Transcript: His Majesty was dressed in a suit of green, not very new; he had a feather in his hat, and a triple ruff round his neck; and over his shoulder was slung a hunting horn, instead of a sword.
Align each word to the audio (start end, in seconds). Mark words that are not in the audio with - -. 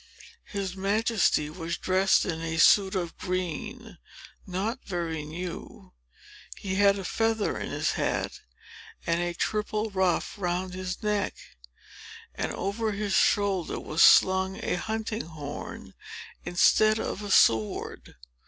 His 0.47 0.75
Majesty 0.75 1.47
was 1.51 1.77
dressed 1.77 2.25
in 2.25 2.41
a 2.41 2.57
suit 2.57 2.95
of 2.95 3.19
green, 3.19 3.99
not 4.47 4.83
very 4.83 5.23
new; 5.25 5.93
he 6.57 6.73
had 6.73 6.97
a 6.97 7.03
feather 7.05 7.55
in 7.55 7.69
his 7.69 7.91
hat, 7.91 8.39
and 9.05 9.21
a 9.21 9.35
triple 9.35 9.91
ruff 9.91 10.39
round 10.39 10.73
his 10.73 11.03
neck; 11.03 11.35
and 12.33 12.51
over 12.51 12.93
his 12.93 13.13
shoulder 13.13 13.79
was 13.79 14.01
slung 14.01 14.59
a 14.63 14.73
hunting 14.73 15.25
horn, 15.27 15.93
instead 16.45 16.99
of 16.99 17.21
a 17.21 17.29
sword. 17.29 18.15